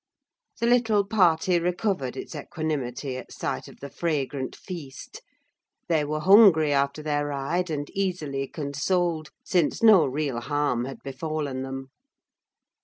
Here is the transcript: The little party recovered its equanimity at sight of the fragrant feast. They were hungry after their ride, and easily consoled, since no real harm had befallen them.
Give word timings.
The 0.59 0.65
little 0.65 1.05
party 1.05 1.59
recovered 1.59 2.17
its 2.17 2.33
equanimity 2.35 3.17
at 3.17 3.31
sight 3.31 3.67
of 3.67 3.81
the 3.81 3.89
fragrant 3.91 4.55
feast. 4.55 5.21
They 5.89 6.03
were 6.03 6.21
hungry 6.21 6.73
after 6.73 7.03
their 7.03 7.27
ride, 7.27 7.69
and 7.69 7.87
easily 7.91 8.47
consoled, 8.47 9.29
since 9.43 9.83
no 9.83 10.07
real 10.07 10.39
harm 10.39 10.85
had 10.85 11.03
befallen 11.03 11.61
them. 11.61 11.91